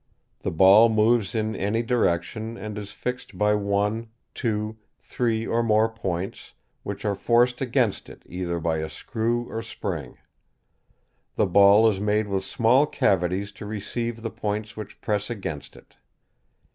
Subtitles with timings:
[0.39, 5.87] The ball moves in any direction, and is fixed by one, two, three, or more
[5.89, 10.17] points, which are forced against it either by a screw or spring,
[11.35, 15.93] The ball is made with small cavities to receive the points which press against it.